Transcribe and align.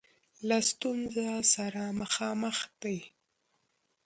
له 0.47 0.57
ستونزه 0.71 1.27
سره 1.53 1.83
مخامخ 2.01 2.57
دی. 2.81 2.97